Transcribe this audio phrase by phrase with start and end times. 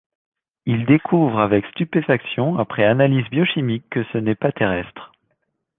[0.65, 5.11] Il découvre avec stupéfaction, après analyse biochimique, que ce n'est pas terrestre.